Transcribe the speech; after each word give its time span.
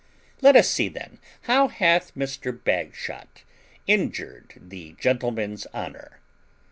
Let 0.41 0.55
us 0.55 0.67
see 0.67 0.89
then; 0.89 1.19
how 1.43 1.67
hath 1.67 2.15
Mr. 2.15 2.51
Bagshot 2.51 3.43
injured 3.85 4.53
the 4.59 4.93
gentleman's 4.93 5.67
honour? 5.75 6.21